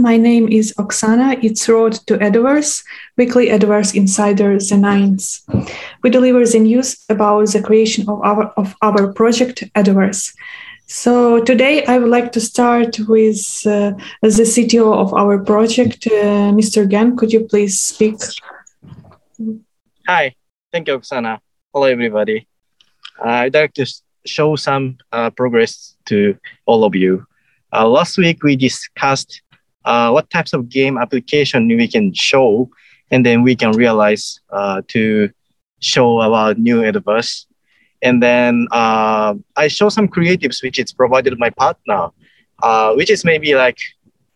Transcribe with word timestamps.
My 0.00 0.16
name 0.16 0.48
is 0.48 0.72
Oksana. 0.78 1.44
It's 1.44 1.68
Road 1.68 1.92
to 2.06 2.16
Edoverse, 2.16 2.82
weekly 3.18 3.48
Edoverse 3.48 3.94
Insider 3.94 4.58
The 4.58 4.78
Nines. 4.78 5.42
We 6.02 6.08
deliver 6.08 6.42
the 6.46 6.58
news 6.58 7.04
about 7.10 7.48
the 7.52 7.60
creation 7.60 8.08
of 8.08 8.18
our, 8.22 8.46
of 8.56 8.74
our 8.80 9.12
project 9.12 9.62
Edoverse. 9.74 10.34
So 10.86 11.44
today 11.44 11.84
I 11.84 11.98
would 11.98 12.08
like 12.08 12.32
to 12.32 12.40
start 12.40 12.98
with 13.00 13.40
uh, 13.66 13.92
the 14.22 14.46
CTO 14.52 14.90
of 14.94 15.12
our 15.12 15.38
project, 15.38 16.06
uh, 16.06 16.50
Mr. 16.56 16.90
Gen. 16.90 17.14
Could 17.14 17.30
you 17.30 17.40
please 17.40 17.78
speak? 17.78 18.16
Hi, 20.08 20.34
thank 20.72 20.88
you, 20.88 20.98
Oksana. 20.98 21.40
Hello, 21.74 21.84
everybody. 21.84 22.48
I'd 23.22 23.52
like 23.52 23.74
to 23.74 23.86
show 24.24 24.56
some 24.56 24.96
uh, 25.12 25.28
progress 25.28 25.94
to 26.06 26.38
all 26.64 26.84
of 26.84 26.94
you. 26.94 27.26
Uh, 27.70 27.86
last 27.86 28.16
week 28.16 28.42
we 28.42 28.56
discussed 28.56 29.42
uh, 29.84 30.10
what 30.10 30.30
types 30.30 30.52
of 30.52 30.68
game 30.68 30.98
application 30.98 31.66
we 31.68 31.88
can 31.88 32.12
show, 32.14 32.70
and 33.10 33.24
then 33.24 33.42
we 33.42 33.56
can 33.56 33.72
realize 33.72 34.40
uh, 34.50 34.82
to 34.88 35.30
show 35.80 36.20
about 36.20 36.58
new 36.58 36.80
Edoverse. 36.80 37.46
And 38.02 38.22
then 38.22 38.66
uh, 38.70 39.34
I 39.56 39.68
show 39.68 39.88
some 39.88 40.08
creatives 40.08 40.62
which 40.62 40.78
is 40.78 40.92
provided 40.92 41.38
my 41.38 41.50
partner, 41.50 42.08
uh, 42.62 42.94
which 42.94 43.10
is 43.10 43.24
maybe 43.24 43.54
like, 43.54 43.78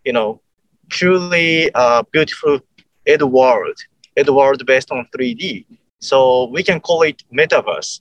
you 0.05 0.13
know, 0.13 0.41
truly 0.91 1.71
beautiful 2.13 2.61
ed 3.07 3.23
world, 3.23 3.77
ed 4.17 4.29
world 4.29 4.65
based 4.67 4.91
on 4.91 5.07
3D. 5.17 5.65
So 6.01 6.49
we 6.51 6.63
can 6.63 6.81
call 6.81 7.03
it 7.03 7.23
metaverse. 7.33 8.01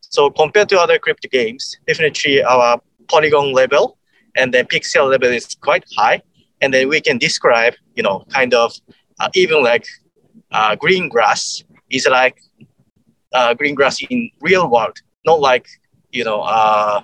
So 0.00 0.30
compared 0.30 0.68
to 0.70 0.80
other 0.80 0.98
crypto 0.98 1.28
games, 1.28 1.76
definitely 1.86 2.42
our 2.42 2.80
polygon 3.08 3.52
level 3.52 3.98
and 4.36 4.52
then 4.52 4.66
pixel 4.66 5.10
level 5.10 5.28
is 5.28 5.56
quite 5.60 5.84
high. 5.96 6.22
And 6.60 6.72
then 6.72 6.88
we 6.88 7.00
can 7.00 7.18
describe, 7.18 7.74
you 7.94 8.02
know, 8.02 8.24
kind 8.30 8.54
of 8.54 8.72
uh, 9.20 9.28
even 9.34 9.62
like 9.62 9.86
uh, 10.52 10.76
green 10.76 11.08
grass 11.08 11.62
is 11.90 12.06
like 12.10 12.38
uh, 13.32 13.54
green 13.54 13.74
grass 13.74 14.02
in 14.02 14.30
real 14.40 14.70
world, 14.70 14.96
not 15.24 15.40
like, 15.40 15.66
you 16.12 16.24
know, 16.24 16.40
uh, 16.40 17.02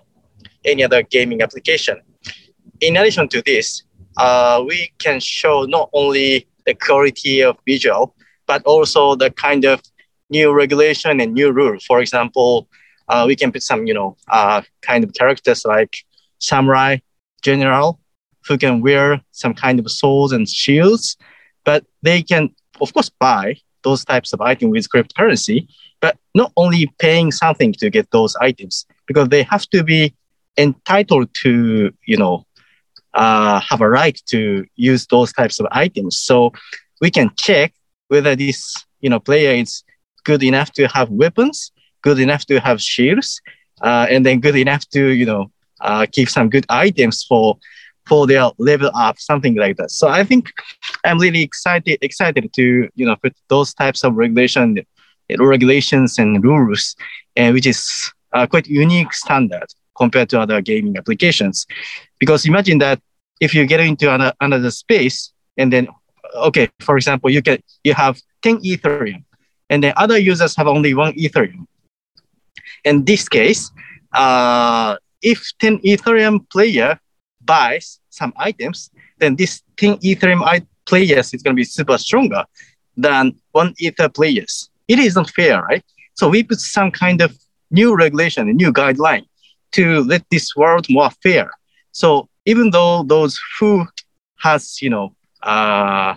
any 0.64 0.82
other 0.84 1.02
gaming 1.02 1.42
application. 1.42 2.00
In 2.80 2.96
addition 2.96 3.28
to 3.28 3.42
this, 3.42 3.82
uh, 4.16 4.62
we 4.66 4.92
can 4.98 5.20
show 5.20 5.64
not 5.64 5.90
only 5.92 6.46
the 6.66 6.74
quality 6.74 7.42
of 7.42 7.56
visual, 7.66 8.14
but 8.46 8.62
also 8.64 9.14
the 9.14 9.30
kind 9.30 9.64
of 9.64 9.80
new 10.30 10.52
regulation 10.52 11.20
and 11.20 11.34
new 11.34 11.52
rule. 11.52 11.78
For 11.86 12.00
example, 12.00 12.68
uh, 13.08 13.24
we 13.26 13.36
can 13.36 13.52
put 13.52 13.62
some, 13.62 13.86
you 13.86 13.94
know, 13.94 14.16
kind 14.80 15.04
of 15.04 15.12
characters 15.12 15.64
like 15.64 15.96
samurai, 16.38 16.98
general, 17.42 18.00
who 18.46 18.58
can 18.58 18.80
wear 18.80 19.20
some 19.32 19.54
kind 19.54 19.78
of 19.78 19.90
swords 19.90 20.32
and 20.32 20.48
shields, 20.48 21.16
but 21.64 21.84
they 22.02 22.22
can, 22.22 22.50
of 22.80 22.92
course, 22.92 23.08
buy 23.08 23.56
those 23.82 24.04
types 24.04 24.32
of 24.32 24.40
items 24.40 24.72
with 24.72 24.88
cryptocurrency, 24.88 25.66
but 26.00 26.16
not 26.34 26.52
only 26.56 26.92
paying 26.98 27.30
something 27.30 27.72
to 27.74 27.90
get 27.90 28.10
those 28.10 28.34
items, 28.36 28.86
because 29.06 29.28
they 29.28 29.42
have 29.42 29.66
to 29.70 29.82
be 29.82 30.14
entitled 30.56 31.28
to, 31.42 31.92
you 32.06 32.16
know, 32.16 32.46
uh, 33.14 33.60
have 33.60 33.80
a 33.80 33.88
right 33.88 34.20
to 34.26 34.64
use 34.76 35.06
those 35.06 35.32
types 35.32 35.60
of 35.60 35.66
items. 35.70 36.18
So 36.18 36.52
we 37.00 37.10
can 37.10 37.30
check 37.36 37.74
whether 38.08 38.34
this, 38.36 38.74
you 39.00 39.10
know, 39.10 39.20
player 39.20 39.54
is 39.54 39.82
good 40.24 40.42
enough 40.42 40.72
to 40.72 40.86
have 40.88 41.10
weapons 41.10 41.72
good 42.02 42.18
enough 42.18 42.44
to 42.46 42.60
have 42.60 42.82
shields, 42.82 43.40
uh, 43.80 44.06
and 44.10 44.26
then 44.26 44.40
good 44.40 44.56
enough 44.56 44.86
to 44.90 45.08
you 45.08 45.24
know 45.24 45.50
uh, 45.80 46.06
keep 46.10 46.28
some 46.28 46.50
good 46.50 46.66
items 46.68 47.22
for 47.22 47.56
for 48.06 48.26
their 48.26 48.50
level 48.58 48.90
up, 48.94 49.18
something 49.18 49.54
like 49.54 49.76
that. 49.76 49.90
So 49.90 50.08
I 50.08 50.24
think 50.24 50.50
I'm 51.04 51.18
really 51.18 51.42
excited 51.42 51.98
excited 52.02 52.52
to 52.52 52.88
you 52.94 53.06
know 53.06 53.16
put 53.16 53.34
those 53.48 53.74
types 53.74 54.04
of 54.04 54.14
regulation 54.14 54.78
regulations 55.38 56.18
and 56.18 56.42
rules, 56.44 56.96
and 57.36 57.54
which 57.54 57.66
is 57.66 58.12
uh, 58.32 58.46
quite 58.46 58.66
unique 58.66 59.12
standard 59.12 59.66
compared 59.96 60.28
to 60.30 60.40
other 60.40 60.60
gaming 60.60 60.96
applications. 60.96 61.66
Because 62.18 62.46
imagine 62.46 62.78
that 62.78 63.00
if 63.40 63.54
you 63.54 63.66
get 63.66 63.80
into 63.80 64.12
another, 64.12 64.34
another 64.40 64.70
space 64.70 65.32
and 65.56 65.72
then 65.72 65.88
okay, 66.34 66.68
for 66.80 66.96
example, 66.96 67.30
you 67.30 67.42
can 67.42 67.58
you 67.84 67.94
have 67.94 68.20
10 68.42 68.60
Ethereum, 68.60 69.24
and 69.70 69.82
then 69.82 69.92
other 69.96 70.18
users 70.18 70.56
have 70.56 70.66
only 70.66 70.94
one 70.94 71.12
Ethereum. 71.14 71.66
In 72.84 73.04
this 73.04 73.28
case, 73.28 73.70
uh, 74.12 74.96
if 75.20 75.52
10 75.60 75.78
Ethereum 75.78 76.48
player 76.50 76.98
buys 77.44 78.00
some 78.10 78.32
items, 78.36 78.90
then 79.18 79.36
this 79.36 79.62
10 79.76 79.96
Ethereum 79.98 80.66
players 80.86 81.32
is 81.34 81.42
going 81.42 81.54
to 81.54 81.60
be 81.60 81.64
super 81.64 81.98
stronger 81.98 82.44
than 82.96 83.34
one 83.52 83.74
Ether 83.78 84.08
players. 84.08 84.70
It 84.88 84.98
isn't 84.98 85.30
fair, 85.30 85.62
right? 85.62 85.84
So 86.14 86.28
we 86.28 86.42
put 86.42 86.60
some 86.60 86.90
kind 86.90 87.20
of 87.20 87.36
new 87.70 87.96
regulation, 87.96 88.48
a 88.48 88.52
new 88.52 88.72
guideline 88.72 89.24
to 89.72 90.02
let 90.04 90.24
this 90.30 90.54
world 90.54 90.86
more 90.90 91.10
fair. 91.22 91.50
So 91.92 92.28
even 92.44 92.70
though 92.70 93.02
those 93.04 93.38
who 93.58 93.86
has, 94.38 94.82
you 94.82 94.90
know, 94.90 95.14
uh, 95.42 96.14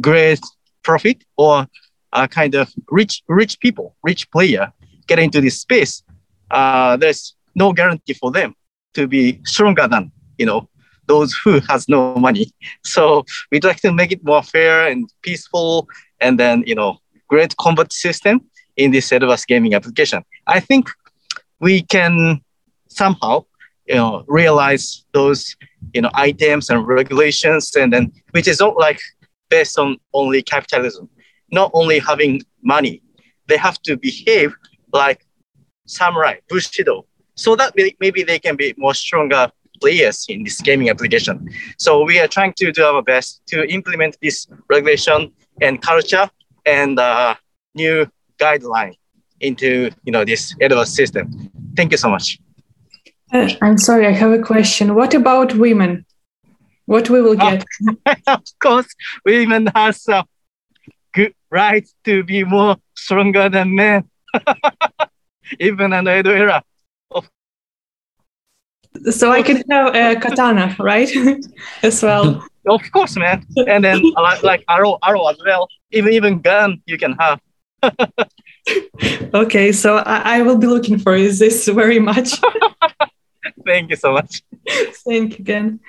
great 0.00 0.40
profit 0.82 1.22
or 1.36 1.66
uh, 2.12 2.26
kind 2.26 2.54
of 2.54 2.72
rich, 2.90 3.22
rich 3.28 3.60
people, 3.60 3.94
rich 4.02 4.30
player 4.30 4.72
get 5.06 5.18
into 5.18 5.40
this 5.40 5.60
space, 5.60 6.02
uh, 6.50 6.96
there's 6.96 7.34
no 7.54 7.72
guarantee 7.72 8.14
for 8.14 8.30
them 8.30 8.54
to 8.94 9.06
be 9.06 9.40
stronger 9.44 9.86
than 9.86 10.10
you 10.38 10.46
know 10.46 10.68
those 11.08 11.34
who 11.42 11.60
has 11.68 11.88
no 11.88 12.14
money. 12.14 12.52
So 12.84 13.24
we'd 13.50 13.64
like 13.64 13.80
to 13.80 13.92
make 13.92 14.12
it 14.12 14.24
more 14.24 14.42
fair 14.42 14.86
and 14.86 15.10
peaceful, 15.22 15.88
and 16.20 16.38
then 16.38 16.64
you 16.66 16.74
know 16.74 16.98
great 17.28 17.56
combat 17.56 17.92
system 17.92 18.40
in 18.76 18.90
this 18.92 19.10
Edoverse 19.10 19.46
gaming 19.46 19.74
application. 19.74 20.24
I 20.46 20.60
think 20.60 20.88
we 21.60 21.82
can 21.82 22.40
somehow 22.88 23.44
you 23.86 23.96
know 23.96 24.24
realize 24.28 25.04
those 25.12 25.56
you 25.94 26.02
know 26.02 26.10
items 26.14 26.70
and 26.70 26.86
regulations, 26.86 27.74
and 27.76 27.92
then 27.92 28.12
which 28.30 28.48
is 28.48 28.60
not 28.60 28.76
like 28.76 29.00
based 29.48 29.78
on 29.78 29.96
only 30.12 30.42
capitalism, 30.42 31.08
not 31.50 31.70
only 31.74 31.98
having 31.98 32.42
money. 32.62 33.02
They 33.48 33.56
have 33.56 33.80
to 33.82 33.96
behave 33.96 34.54
like 34.92 35.24
samurai, 35.86 36.34
bushido, 36.48 37.06
so 37.34 37.56
that 37.56 37.72
maybe 38.00 38.22
they 38.22 38.38
can 38.38 38.56
be 38.56 38.74
more 38.76 38.94
stronger 38.94 39.50
players 39.80 40.26
in 40.28 40.44
this 40.44 40.60
gaming 40.60 40.90
application. 40.90 41.50
So 41.78 42.04
we 42.04 42.18
are 42.18 42.28
trying 42.28 42.54
to 42.54 42.72
do 42.72 42.84
our 42.84 43.02
best 43.02 43.42
to 43.48 43.66
implement 43.68 44.16
this 44.22 44.46
regulation 44.68 45.32
and 45.60 45.80
culture 45.82 46.28
and 46.66 46.98
uh, 46.98 47.34
new 47.74 48.06
guideline 48.38 48.94
into 49.40 49.90
you 50.04 50.12
know 50.12 50.24
this 50.24 50.54
Edoverse 50.54 50.88
system. 50.88 51.50
Thank 51.76 51.92
you 51.92 51.98
so 51.98 52.10
much. 52.10 52.38
Uh, 53.32 53.48
I'm 53.60 53.78
sorry, 53.78 54.06
I 54.06 54.12
have 54.12 54.32
a 54.32 54.38
question. 54.38 54.94
What 54.94 55.14
about 55.14 55.54
women? 55.54 56.06
What 56.86 57.10
we 57.10 57.20
will 57.20 57.36
get? 57.36 57.64
of 58.26 58.42
course, 58.60 58.88
women 59.24 59.66
has 59.74 60.08
a 60.08 60.24
good 61.12 61.34
right 61.50 61.86
to 62.04 62.24
be 62.24 62.44
more 62.44 62.76
stronger 62.94 63.48
than 63.48 63.74
men. 63.74 64.08
even 65.58 65.92
in 65.92 66.04
the 66.04 66.18
Edo 66.18 66.30
era. 66.30 66.62
So 69.10 69.30
I 69.30 69.42
can 69.42 69.62
have 69.70 69.94
a 69.94 70.20
katana, 70.20 70.76
right? 70.78 71.10
as 71.82 72.02
well. 72.02 72.44
Of 72.66 72.82
course, 72.92 73.16
man. 73.16 73.46
And 73.56 73.84
then 73.84 74.02
like, 74.16 74.42
like 74.42 74.64
arrow, 74.68 74.98
arrow 75.02 75.26
as 75.28 75.38
well. 75.44 75.68
Even 75.90 76.12
even 76.12 76.40
gun 76.40 76.82
you 76.86 76.98
can 76.98 77.16
have. 77.18 77.40
okay, 79.34 79.72
so 79.72 79.98
I, 79.98 80.38
I, 80.38 80.42
will 80.42 80.58
be 80.58 80.66
looking 80.66 80.98
for 80.98 81.16
this 81.18 81.68
very 81.68 82.00
much. 82.00 82.32
Thank 83.66 83.90
you 83.90 83.96
so 83.96 84.12
much. 84.12 84.42
Thank 85.06 85.38
you 85.38 85.42
again. 85.42 85.80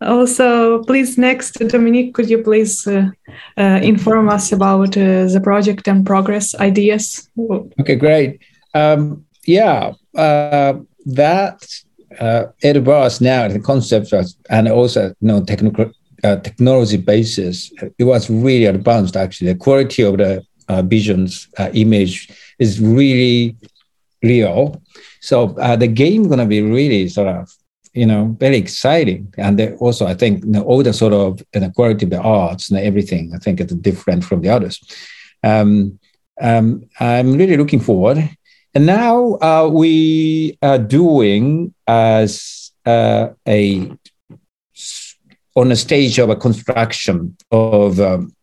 Also, 0.00 0.82
please, 0.84 1.18
next, 1.18 1.54
Dominic, 1.54 2.14
could 2.14 2.30
you 2.30 2.38
please 2.38 2.86
uh, 2.86 3.10
uh, 3.56 3.80
inform 3.82 4.28
us 4.28 4.52
about 4.52 4.96
uh, 4.96 5.26
the 5.26 5.40
project 5.42 5.88
and 5.88 6.06
progress 6.06 6.54
ideas? 6.54 7.28
Okay, 7.80 7.96
great. 7.96 8.40
Um, 8.74 9.24
yeah, 9.46 9.92
uh, 10.14 10.74
that 11.06 11.66
uh, 12.20 12.46
it 12.62 12.82
was 12.84 13.20
now 13.20 13.48
the 13.48 13.60
concept 13.60 14.12
was, 14.12 14.36
and 14.50 14.68
also 14.68 15.08
you 15.08 15.14
know 15.28 15.42
technical 15.44 15.90
uh, 16.22 16.36
technology 16.36 16.96
basis. 16.96 17.72
It 17.98 18.04
was 18.04 18.30
really 18.30 18.66
advanced. 18.66 19.16
Actually, 19.16 19.52
the 19.52 19.58
quality 19.58 20.02
of 20.02 20.18
the 20.18 20.44
uh, 20.68 20.82
visions 20.82 21.48
uh, 21.58 21.70
image 21.74 22.30
is 22.58 22.80
really 22.80 23.56
real. 24.22 24.80
So 25.20 25.56
uh, 25.58 25.76
the 25.76 25.86
game 25.86 26.28
gonna 26.28 26.46
be 26.46 26.62
really 26.62 27.08
sort 27.08 27.28
of 27.28 27.50
you 27.92 28.06
know 28.06 28.36
very 28.38 28.56
exciting, 28.56 29.32
and 29.38 29.60
also 29.80 30.06
I 30.06 30.14
think 30.14 30.44
you 30.44 30.50
know, 30.50 30.62
all 30.62 30.82
the 30.82 30.92
sort 30.92 31.12
of 31.12 31.42
you 31.54 31.60
know, 31.60 31.70
quality 31.70 32.06
of 32.06 32.10
the 32.10 32.20
arts 32.20 32.70
and 32.70 32.78
everything. 32.78 33.32
I 33.34 33.38
think 33.38 33.60
it's 33.60 33.74
different 33.74 34.24
from 34.24 34.40
the 34.40 34.50
others. 34.50 34.80
Um, 35.42 35.98
um, 36.40 36.84
I'm 36.98 37.34
really 37.34 37.56
looking 37.56 37.80
forward. 37.80 38.28
And 38.74 38.86
now 38.86 39.34
uh, 39.40 39.68
we 39.72 40.58
are 40.60 40.78
doing 40.78 41.72
as 41.86 42.72
uh, 42.84 43.28
a 43.46 43.90
on 45.54 45.68
the 45.68 45.76
stage 45.76 46.18
of 46.18 46.28
a 46.30 46.36
construction 46.36 47.36
of 47.52 48.00
um, 48.00 48.34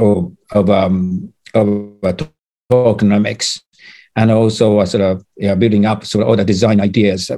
of 0.00 0.36
of, 0.50 0.68
um, 0.68 1.32
of 1.54 1.68
uh, 2.02 2.12
tokenomics 2.72 3.60
and 4.16 4.30
also 4.30 4.80
uh, 4.80 4.86
sort 4.86 5.02
of 5.02 5.24
building 5.58 5.86
up 5.86 6.04
sort 6.04 6.22
of 6.22 6.28
all 6.28 6.36
the 6.36 6.44
design 6.44 6.80
ideas. 6.80 7.30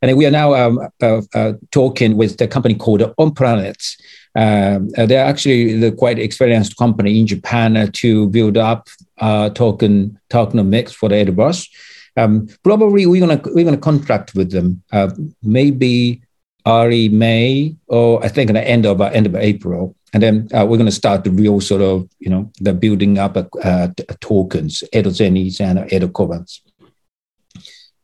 And 0.00 0.16
we 0.16 0.24
are 0.24 0.30
now 0.30 0.54
um, 0.54 0.78
uh, 1.02 1.22
uh, 1.34 1.52
talking 1.72 2.16
with 2.16 2.38
the 2.38 2.48
company 2.48 2.74
called 2.74 3.12
On 3.18 3.34
Planets. 3.34 3.96
Um, 4.34 4.90
uh, 4.96 5.06
they're 5.06 5.24
actually 5.24 5.78
the 5.78 5.92
quite 5.92 6.18
experienced 6.18 6.76
company 6.76 7.20
in 7.20 7.26
Japan 7.26 7.90
to 7.92 8.28
build 8.28 8.56
up 8.56 8.88
uh, 9.18 9.50
token 9.50 10.18
tokenomics 10.30 10.92
for 10.92 11.08
the 11.08 11.16
Edoverse. 11.16 11.68
Um, 12.16 12.48
probably 12.62 13.06
we're 13.06 13.26
gonna 13.26 13.40
we're 13.54 13.64
gonna 13.64 13.76
contract 13.76 14.34
with 14.34 14.50
them 14.50 14.82
uh, 14.92 15.10
maybe 15.42 16.22
early 16.66 17.08
May 17.08 17.74
or 17.88 18.24
I 18.24 18.28
think 18.28 18.50
at 18.50 18.54
the 18.54 18.66
end 18.66 18.86
of 18.86 19.00
end 19.00 19.26
of 19.26 19.34
April 19.34 19.96
and 20.12 20.22
then 20.22 20.48
uh, 20.54 20.64
we're 20.66 20.76
going 20.76 20.86
to 20.86 20.92
start 20.92 21.24
the 21.24 21.30
real 21.30 21.60
sort 21.60 21.82
of 21.82 22.08
you 22.18 22.30
know 22.30 22.50
the 22.60 22.72
building 22.72 23.18
up 23.18 23.36
uh, 23.36 23.44
uh, 23.64 23.88
tokens 24.20 24.84
edo 24.92 25.10
zenis 25.10 25.60
and 25.60 25.92
edo 25.92 26.08
covens 26.08 26.60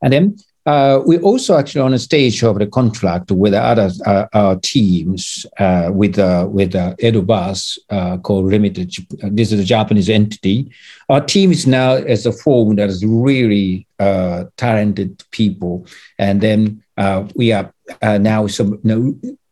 and 0.02 0.12
then 0.12 0.36
uh, 0.68 1.00
we're 1.06 1.22
also 1.22 1.56
actually 1.56 1.80
on 1.80 1.94
a 1.94 1.98
stage 1.98 2.42
of 2.42 2.58
the 2.58 2.66
contract 2.66 3.30
with 3.30 3.54
other 3.54 3.90
uh, 4.04 4.56
teams 4.60 5.46
uh, 5.58 5.88
with 5.90 6.18
uh, 6.18 6.46
with 6.50 6.74
uh, 6.74 6.94
Edoverse 6.96 7.78
uh, 7.88 8.18
called 8.18 8.44
Limited. 8.44 8.92
This 9.38 9.50
is 9.50 9.60
a 9.60 9.64
Japanese 9.64 10.10
entity. 10.10 10.70
Our 11.08 11.22
team 11.24 11.52
is 11.52 11.66
now 11.66 11.92
as 11.94 12.26
a 12.26 12.32
form 12.32 12.76
that 12.76 12.90
is 12.90 13.02
really 13.02 13.86
uh, 13.98 14.44
talented 14.58 15.24
people, 15.30 15.86
and 16.18 16.42
then 16.42 16.82
we 17.34 17.50
are 17.52 17.72
now 18.02 18.46
some 18.46 18.78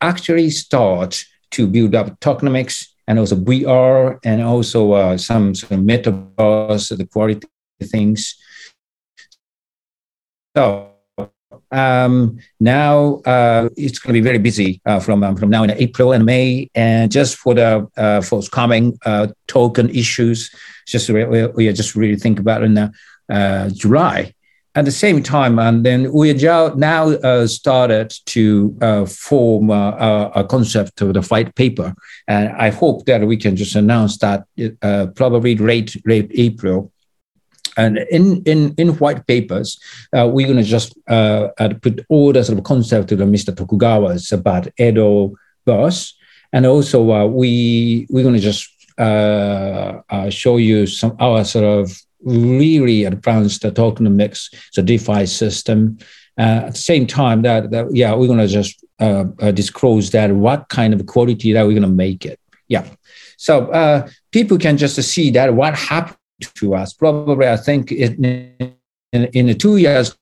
actually 0.02 0.50
start 0.50 1.24
to 1.52 1.66
build 1.66 1.94
up 1.94 2.20
tokenomics 2.20 2.88
and 3.08 3.18
also 3.18 3.36
VR 3.36 4.18
and 4.22 4.42
also 4.42 4.92
uh, 4.92 5.16
some 5.16 5.54
sort 5.54 5.72
of 5.72 5.78
metaverse, 5.78 6.94
the 6.94 7.06
quality 7.06 7.48
things. 7.80 8.36
So 10.54 10.95
um, 11.70 12.38
now 12.60 13.20
uh, 13.26 13.68
it's 13.76 13.98
going 13.98 14.14
to 14.14 14.20
be 14.20 14.24
very 14.24 14.38
busy 14.38 14.80
uh, 14.86 15.00
from 15.00 15.22
um, 15.22 15.36
from 15.36 15.50
now 15.50 15.62
in 15.62 15.70
April 15.70 16.12
and 16.12 16.24
May, 16.24 16.70
and 16.74 17.10
just 17.10 17.36
for 17.36 17.54
the 17.54 17.88
uh, 17.96 18.20
forthcoming 18.20 18.98
uh, 19.04 19.28
token 19.46 19.90
issues, 19.90 20.50
just 20.86 21.08
we, 21.10 21.24
we 21.24 21.68
are 21.68 21.72
just 21.72 21.94
really 21.94 22.16
think 22.16 22.38
about 22.38 22.62
in 22.62 22.78
uh, 23.28 23.70
July. 23.70 24.32
At 24.74 24.84
the 24.84 24.92
same 24.92 25.22
time, 25.22 25.58
and 25.58 25.86
then 25.86 26.12
we 26.12 26.34
now 26.34 27.08
uh, 27.08 27.46
started 27.46 28.12
to 28.26 28.76
uh, 28.82 29.06
form 29.06 29.70
a, 29.70 30.46
concept 30.50 31.00
of 31.00 31.14
the 31.14 31.22
white 31.22 31.54
paper, 31.54 31.94
and 32.28 32.50
I 32.50 32.68
hope 32.68 33.06
that 33.06 33.26
we 33.26 33.38
can 33.38 33.56
just 33.56 33.74
announce 33.74 34.18
that 34.18 34.44
uh, 34.82 35.06
probably 35.14 35.56
late 35.56 35.96
late 36.04 36.30
April. 36.34 36.92
And 37.76 37.98
in 38.10 38.42
in 38.44 38.74
in 38.78 38.88
white 38.98 39.26
papers, 39.26 39.78
uh, 40.16 40.28
we're 40.32 40.46
going 40.46 40.58
to 40.58 40.70
just 40.76 40.96
uh, 41.08 41.48
put 41.82 42.04
all 42.08 42.32
the 42.32 42.42
sort 42.42 42.58
of 42.58 42.64
concept 42.64 43.12
of 43.12 43.18
Mr. 43.18 43.54
Tokugawa's 43.54 44.32
about 44.32 44.68
Edo 44.78 45.34
bus, 45.64 46.14
and 46.52 46.64
also 46.66 47.12
uh, 47.12 47.26
we 47.26 48.06
we're 48.10 48.22
going 48.22 48.40
to 48.40 48.40
just 48.40 48.70
show 50.30 50.56
you 50.56 50.86
some 50.86 51.16
our 51.20 51.44
sort 51.44 51.64
of 51.64 51.92
really 52.26 53.04
advanced 53.04 53.62
tokenomics, 53.62 54.54
the 54.74 54.82
DeFi 54.82 55.26
system. 55.26 55.98
Uh, 56.38 56.64
at 56.66 56.72
the 56.72 56.78
same 56.78 57.06
time, 57.06 57.40
that, 57.42 57.70
that 57.70 57.86
yeah, 57.94 58.14
we're 58.14 58.26
going 58.26 58.38
to 58.38 58.46
just 58.46 58.84
uh, 59.00 59.24
uh, 59.40 59.50
disclose 59.52 60.10
that 60.10 60.30
what 60.32 60.68
kind 60.68 60.92
of 60.92 61.06
quality 61.06 61.52
that 61.52 61.62
we're 61.62 61.72
going 61.72 61.82
to 61.82 61.88
make 61.88 62.26
it. 62.26 62.38
Yeah, 62.68 62.86
so 63.38 63.70
uh, 63.70 64.08
people 64.32 64.58
can 64.58 64.76
just 64.76 65.00
see 65.02 65.30
that 65.30 65.54
what 65.54 65.74
happened 65.74 66.18
to 66.40 66.74
us. 66.74 66.92
Probably, 66.92 67.48
I 67.48 67.56
think 67.56 67.92
in 67.92 68.52
in, 69.12 69.46
the 69.46 69.54
two 69.54 69.76
years 69.76 70.16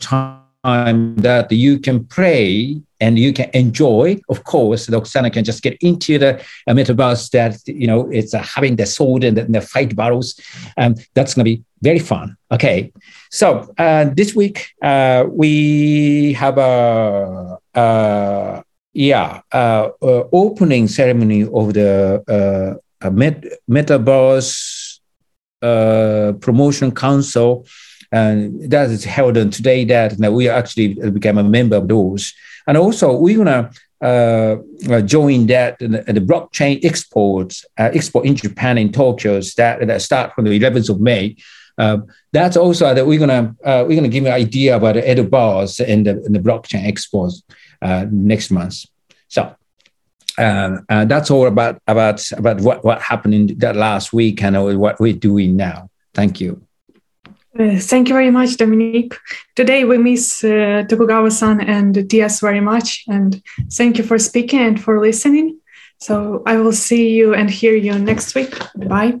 time 0.00 1.16
that 1.16 1.50
you 1.52 1.78
can 1.78 2.04
play 2.04 2.80
and 3.00 3.18
you 3.18 3.32
can 3.32 3.50
enjoy. 3.54 4.20
Of 4.28 4.44
course, 4.44 4.86
the 4.86 5.00
Oksana 5.00 5.32
can 5.32 5.44
just 5.44 5.62
get 5.62 5.76
into 5.80 6.18
the 6.18 6.40
uh, 6.66 6.72
metaverse 6.72 7.30
that, 7.30 7.56
you 7.66 7.86
know, 7.86 8.08
it's 8.10 8.34
uh, 8.34 8.42
having 8.42 8.76
the 8.76 8.86
sword 8.86 9.22
and 9.24 9.36
the, 9.36 9.42
and 9.42 9.54
the 9.54 9.60
fight 9.60 9.94
battles. 9.94 10.40
Um, 10.76 10.96
that's 11.14 11.34
going 11.34 11.44
to 11.44 11.56
be 11.56 11.62
very 11.80 12.00
fun. 12.00 12.36
Okay. 12.50 12.92
So 13.30 13.72
uh, 13.78 14.06
this 14.14 14.34
week, 14.34 14.70
uh, 14.82 15.26
we 15.30 16.32
have 16.32 16.58
a, 16.58 17.58
uh, 17.74 18.62
yeah, 18.94 19.42
uh, 19.52 19.90
opening 20.02 20.88
ceremony 20.88 21.42
of 21.44 21.74
the 21.74 22.80
uh, 23.00 23.10
Met- 23.10 23.44
Metaverse 23.70 24.77
Promotion 25.60 26.92
Council 26.92 27.66
and 28.10 28.70
that 28.70 28.90
is 28.90 29.04
held 29.04 29.36
on 29.36 29.50
today 29.50 29.84
that 29.84 30.16
we 30.32 30.48
actually 30.48 30.94
became 31.10 31.38
a 31.38 31.44
member 31.44 31.76
of 31.76 31.88
those. 31.88 32.32
And 32.66 32.76
also 32.76 33.14
we're 33.16 33.38
gonna 33.38 33.70
uh, 34.00 34.56
uh, 34.88 35.00
join 35.02 35.46
that 35.46 35.78
the, 35.78 35.88
the 35.88 36.20
blockchain 36.20 36.84
exports 36.84 37.64
uh, 37.78 37.90
export 37.92 38.26
in 38.26 38.36
Japan 38.36 38.78
in 38.78 38.92
Tokyo 38.92 39.40
that, 39.56 39.86
that 39.86 40.02
start 40.02 40.34
from 40.34 40.44
the 40.44 40.58
11th 40.58 40.90
of 40.90 41.00
May. 41.00 41.36
Uh, 41.76 41.98
that's 42.32 42.56
also 42.56 42.92
that 42.92 43.06
we're 43.06 43.18
gonna 43.18 43.54
uh, 43.64 43.84
we're 43.86 43.94
gonna 43.94 44.08
give 44.08 44.24
you 44.24 44.28
an 44.28 44.34
idea 44.34 44.76
about 44.76 44.94
the 44.94 45.02
Edoverse 45.02 45.84
and 45.86 46.06
the, 46.06 46.12
and 46.24 46.34
the 46.34 46.40
blockchain 46.40 46.86
exports 46.86 47.42
uh, 47.82 48.06
next 48.10 48.50
month. 48.50 48.84
So 49.28 49.54
uh, 50.38 50.78
uh, 50.88 51.04
that's 51.04 51.30
all 51.30 51.46
about 51.46 51.82
about 51.86 52.30
about 52.32 52.60
what 52.60 52.84
what 52.84 53.02
happened 53.02 53.34
in 53.34 53.58
that 53.58 53.76
last 53.76 54.12
week 54.12 54.42
and 54.42 54.56
what 54.78 55.00
we're 55.00 55.12
doing 55.12 55.56
now. 55.56 55.90
Thank 56.14 56.40
you. 56.40 56.62
Uh, 57.58 57.76
thank 57.78 58.08
you 58.08 58.14
very 58.14 58.30
much, 58.30 58.56
Dominic. 58.56 59.16
Today 59.56 59.84
we 59.84 59.98
miss 59.98 60.44
uh, 60.44 60.84
Tokugawa-san 60.88 61.60
and 61.60 62.08
DS 62.08 62.40
very 62.40 62.60
much, 62.60 63.04
and 63.08 63.42
thank 63.72 63.98
you 63.98 64.04
for 64.04 64.18
speaking 64.18 64.60
and 64.60 64.80
for 64.80 65.00
listening. 65.00 65.58
So 65.98 66.42
I 66.46 66.56
will 66.58 66.72
see 66.72 67.10
you 67.10 67.34
and 67.34 67.50
hear 67.50 67.74
you 67.74 67.98
next 67.98 68.34
week. 68.36 68.54
Bye. 68.76 69.20